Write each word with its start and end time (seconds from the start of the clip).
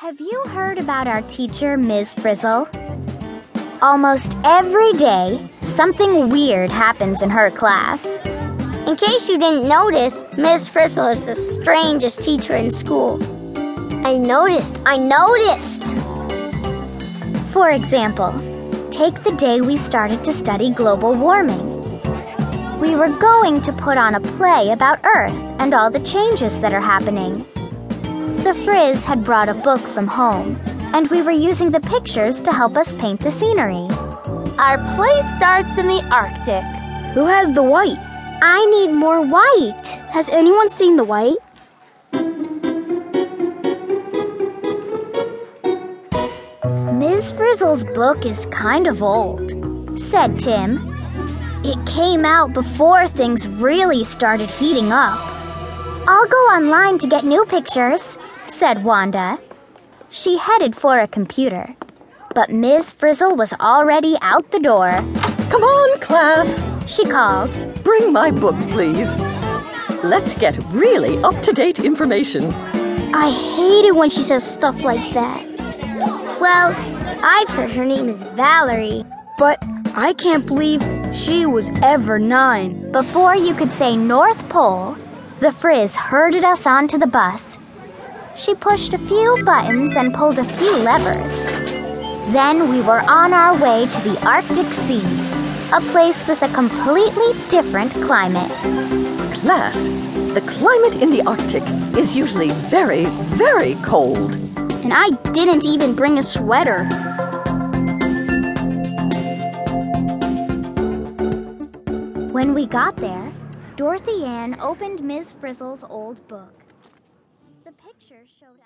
Have 0.00 0.18
you 0.18 0.42
heard 0.46 0.78
about 0.78 1.06
our 1.06 1.20
teacher, 1.20 1.76
Ms. 1.76 2.14
Frizzle? 2.14 2.66
Almost 3.82 4.38
every 4.44 4.94
day, 4.94 5.38
something 5.60 6.30
weird 6.30 6.70
happens 6.70 7.20
in 7.20 7.28
her 7.28 7.50
class. 7.50 8.02
In 8.88 8.96
case 8.96 9.28
you 9.28 9.38
didn't 9.38 9.68
notice, 9.68 10.24
Ms. 10.38 10.70
Frizzle 10.70 11.08
is 11.08 11.26
the 11.26 11.34
strangest 11.34 12.22
teacher 12.22 12.56
in 12.56 12.70
school. 12.70 13.22
I 14.06 14.16
noticed, 14.16 14.80
I 14.86 14.96
noticed! 14.96 15.94
For 17.52 17.68
example, 17.68 18.32
take 18.90 19.22
the 19.22 19.36
day 19.36 19.60
we 19.60 19.76
started 19.76 20.24
to 20.24 20.32
study 20.32 20.70
global 20.70 21.12
warming. 21.12 21.68
We 22.80 22.96
were 22.96 23.14
going 23.18 23.60
to 23.60 23.72
put 23.74 23.98
on 23.98 24.14
a 24.14 24.20
play 24.20 24.70
about 24.70 25.04
Earth 25.04 25.36
and 25.60 25.74
all 25.74 25.90
the 25.90 26.00
changes 26.00 26.58
that 26.60 26.72
are 26.72 26.80
happening. 26.80 27.44
The 28.44 28.54
Friz 28.64 29.04
had 29.04 29.24
brought 29.24 29.48
a 29.48 29.54
book 29.54 29.80
from 29.80 30.06
home, 30.06 30.60
and 30.94 31.08
we 31.08 31.22
were 31.22 31.30
using 31.30 31.70
the 31.70 31.80
pictures 31.80 32.40
to 32.42 32.52
help 32.52 32.76
us 32.76 32.92
paint 32.92 33.20
the 33.20 33.30
scenery. 33.30 33.86
Our 34.58 34.78
play 34.94 35.20
starts 35.36 35.78
in 35.78 35.86
the 35.86 36.02
Arctic. 36.10 36.64
Who 37.14 37.24
has 37.26 37.52
the 37.52 37.62
white? 37.62 37.98
I 38.42 38.66
need 38.66 38.92
more 38.92 39.20
white. 39.20 39.86
Has 40.10 40.28
anyone 40.28 40.68
seen 40.68 40.96
the 40.96 41.04
white? 41.04 41.38
Ms. 46.98 47.32
Frizzle's 47.32 47.84
book 47.84 48.26
is 48.26 48.46
kind 48.46 48.86
of 48.86 49.02
old, 49.02 49.50
said 49.98 50.38
Tim. 50.38 50.78
It 51.64 51.86
came 51.86 52.24
out 52.24 52.52
before 52.52 53.06
things 53.06 53.46
really 53.46 54.04
started 54.04 54.50
heating 54.50 54.92
up. 54.92 55.29
I'll 56.06 56.26
go 56.26 56.36
online 56.56 56.98
to 56.98 57.06
get 57.06 57.24
new 57.24 57.44
pictures, 57.46 58.00
said 58.46 58.84
Wanda. 58.84 59.38
She 60.10 60.38
headed 60.38 60.74
for 60.74 60.98
a 60.98 61.06
computer, 61.06 61.74
but 62.34 62.50
Ms. 62.50 62.92
Frizzle 62.92 63.36
was 63.36 63.52
already 63.54 64.16
out 64.22 64.50
the 64.50 64.58
door. 64.60 64.90
Come 65.50 65.62
on, 65.62 65.98
class, 66.00 66.48
She 66.90 67.04
called. 67.04 67.50
bring 67.84 68.12
my 68.12 68.30
book, 68.30 68.58
please. 68.70 69.12
Let's 70.02 70.34
get 70.34 70.56
really 70.72 71.18
up 71.22 71.40
to 71.42 71.52
date 71.52 71.78
information. 71.80 72.46
I 73.14 73.30
hate 73.30 73.84
it 73.84 73.94
when 73.94 74.10
she 74.10 74.20
says 74.22 74.44
stuff 74.48 74.82
like 74.82 75.12
that. 75.14 75.44
Well, 76.40 76.74
I've 77.22 77.48
heard 77.50 77.70
her 77.70 77.84
name 77.84 78.08
is 78.08 78.22
Valerie. 78.34 79.04
But 79.38 79.58
I 79.94 80.12
can't 80.14 80.46
believe 80.46 80.82
she 81.14 81.46
was 81.46 81.70
ever 81.82 82.18
nine. 82.18 82.90
Before 82.92 83.34
you 83.36 83.54
could 83.54 83.72
say 83.72 83.96
North 83.96 84.48
Pole, 84.48 84.96
the 85.40 85.50
Friz 85.50 85.96
herded 85.96 86.44
us 86.44 86.66
onto 86.66 86.98
the 86.98 87.06
bus. 87.06 87.56
She 88.36 88.54
pushed 88.54 88.92
a 88.92 88.98
few 88.98 89.42
buttons 89.42 89.96
and 89.96 90.12
pulled 90.12 90.38
a 90.38 90.44
few 90.44 90.76
levers. 90.76 91.32
Then 92.34 92.68
we 92.68 92.82
were 92.82 93.00
on 93.00 93.32
our 93.32 93.58
way 93.58 93.86
to 93.86 94.00
the 94.02 94.22
Arctic 94.28 94.66
Sea, 94.66 95.02
a 95.72 95.80
place 95.92 96.28
with 96.28 96.42
a 96.42 96.52
completely 96.52 97.32
different 97.48 97.90
climate. 98.04 98.50
Class, 99.40 99.88
the 100.34 100.44
climate 100.46 101.02
in 101.02 101.10
the 101.10 101.22
Arctic 101.26 101.62
is 101.96 102.14
usually 102.14 102.50
very, 102.68 103.06
very 103.38 103.76
cold. 103.76 104.34
And 104.84 104.92
I 104.92 105.08
didn't 105.32 105.64
even 105.64 105.94
bring 105.94 106.18
a 106.18 106.22
sweater. 106.22 106.84
When 112.30 112.52
we 112.52 112.66
got 112.66 112.98
there, 112.98 113.32
Dorothy 113.80 114.24
Ann 114.24 114.60
opened 114.60 115.02
Ms. 115.02 115.32
Frizzle's 115.40 115.84
old 115.84 116.28
book. 116.28 116.52
The 117.64 117.72
pictures 117.72 118.28
showed 118.38 118.58